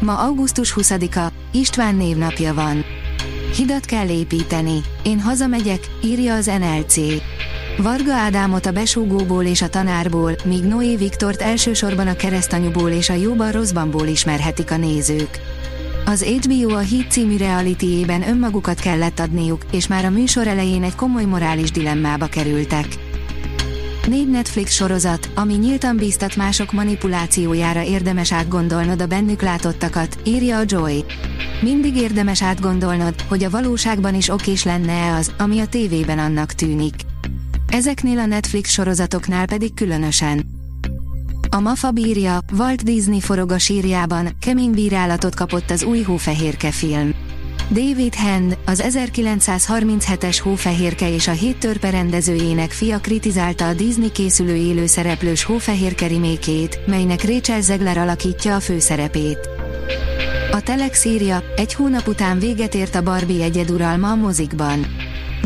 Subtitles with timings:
[0.00, 2.84] Ma augusztus 20-a, István névnapja van.
[3.56, 4.80] Hidat kell építeni.
[5.02, 6.96] Én hazamegyek, írja az NLC.
[7.78, 13.14] Varga Ádámot a besúgóból és a tanárból, míg Noé Viktort elsősorban a keresztanyúból és a
[13.14, 15.40] jóban rosszbanból ismerhetik a nézők.
[16.04, 20.94] Az HBO a Hit című realityében önmagukat kellett adniuk, és már a műsor elején egy
[20.94, 22.86] komoly morális dilemmába kerültek.
[24.06, 30.62] Négy Netflix sorozat, ami nyíltan bíztat mások manipulációjára érdemes átgondolnod a bennük látottakat, írja a
[30.66, 31.04] Joy.
[31.60, 36.94] Mindig érdemes átgondolnod, hogy a valóságban is okés lenne-e az, ami a tévében annak tűnik.
[37.68, 40.46] Ezeknél a Netflix sorozatoknál pedig különösen.
[41.50, 47.14] A MAFA bírja, Walt Disney forog a sírjában, kemény bírálatot kapott az új hófehérke film.
[47.72, 54.54] David Hand, az 1937-es Hófehérke és a Hét törpe rendezőjének fia kritizálta a Disney készülő
[54.54, 59.48] élőszereplős Hófehérke remékét, melynek Rachel Zegler alakítja a főszerepét.
[60.50, 64.86] A Telex írja, egy hónap után véget ért a Barbie egyeduralma a mozikban.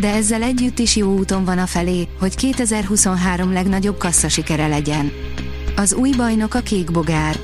[0.00, 5.12] De ezzel együtt is jó úton van a felé, hogy 2023 legnagyobb kasszasikere legyen.
[5.76, 7.38] Az új bajnok a kék bogár.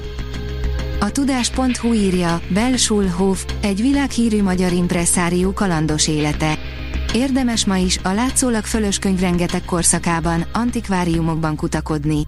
[1.01, 6.59] A tudás.hu írja, Bell Schulhof, egy világhírű magyar impresszárió kalandos élete.
[7.15, 12.27] Érdemes ma is, a látszólag fölös könyv rengeteg korszakában, antikváriumokban kutakodni.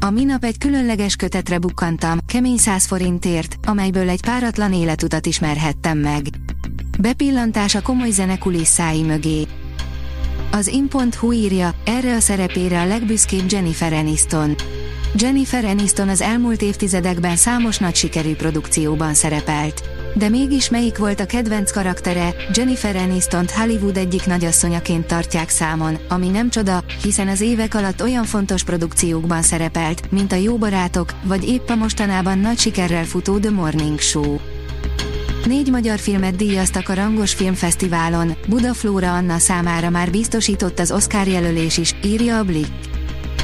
[0.00, 6.26] A minap egy különleges kötetre bukkantam, kemény 100 forintért, amelyből egy páratlan életutat ismerhettem meg.
[6.98, 9.46] Bepillantás a komoly zene kulisszái mögé.
[10.50, 14.54] Az in.hu írja, erre a szerepére a legbüszkébb Jennifer Aniston.
[15.14, 19.82] Jennifer Aniston az elmúlt évtizedekben számos nagy sikerű produkcióban szerepelt.
[20.14, 26.28] De mégis melyik volt a kedvenc karaktere, Jennifer aniston Hollywood egyik nagyasszonyaként tartják számon, ami
[26.28, 31.48] nem csoda, hiszen az évek alatt olyan fontos produkciókban szerepelt, mint a Jó Barátok, vagy
[31.48, 34.38] épp a mostanában nagy sikerrel futó The Morning Show.
[35.46, 41.78] Négy magyar filmet díjaztak a Rangos Filmfesztiválon, Budaflóra Anna számára már biztosított az Oscar jelölés
[41.78, 42.89] is, írja a Blick.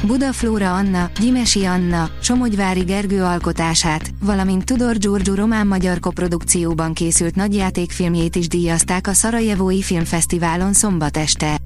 [0.03, 8.47] Budaflóra Anna, Gyimesi Anna, Somogyvári Gergő alkotását, valamint Tudor Giorgio román-magyar koprodukcióban készült nagyjátékfilmjét is
[8.47, 11.57] díjazták a Szarajevói Filmfesztiválon szombat este.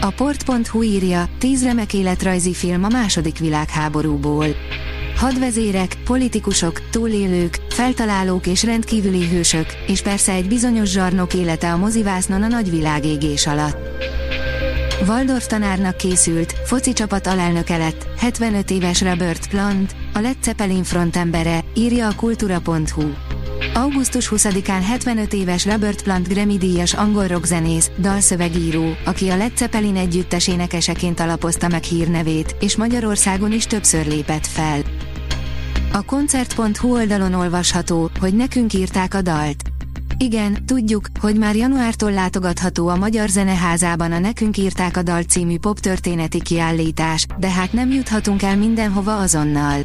[0.00, 4.46] A port.hu írja, tíz remek életrajzi film a második világháborúból.
[5.16, 12.42] Hadvezérek, politikusok, túlélők, feltalálók és rendkívüli hősök, és persze egy bizonyos zsarnok élete a mozivásznon
[12.42, 13.76] a nagyvilág égés alatt.
[15.06, 21.64] Waldorf tanárnak készült, foci csapat alelnöke lett, 75 éves Robert Plant, a Led Zeppelin frontembere,
[21.74, 23.10] írja a kultúra.hu.
[23.74, 30.48] Augusztus 20-án 75 éves Robert Plant Grammy-díjas angol rockzenész, dalszövegíró, aki a Led Zeppelin együttes
[30.48, 34.80] énekeseként alapozta meg hírnevét, és Magyarországon is többször lépett fel.
[35.92, 39.71] A koncert.hu oldalon olvasható, hogy nekünk írták a dalt.
[40.22, 45.58] Igen, tudjuk, hogy már januártól látogatható a Magyar Zeneházában a Nekünk írták a dal című
[45.58, 49.80] poptörténeti kiállítás, de hát nem juthatunk el mindenhova azonnal.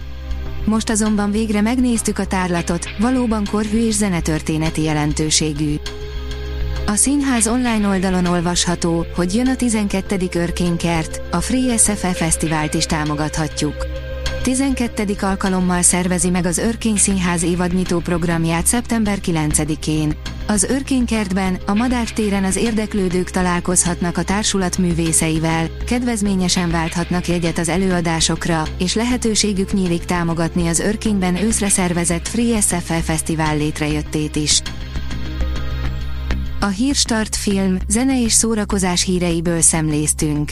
[0.65, 5.75] Most azonban végre megnéztük a tárlatot, valóban korhű és zenetörténeti jelentőségű.
[6.85, 10.17] A színház online oldalon olvasható, hogy jön a 12.
[10.33, 13.96] Örkénykert, a Free SFF Fesztivált is támogathatjuk.
[14.43, 15.15] 12.
[15.21, 20.15] alkalommal szervezi meg az Örkény Színház évadnyitó programját szeptember 9-én.
[20.47, 27.69] Az Örkénykertben, a Madár téren az érdeklődők találkozhatnak a társulat művészeivel, kedvezményesen válthatnak jegyet az
[27.69, 34.61] előadásokra, és lehetőségük nyílik támogatni az Örkényben őszre szervezett Free SFL Fesztivál létrejöttét is.
[36.59, 40.51] A Hírstart film, zene és szórakozás híreiből szemléztünk.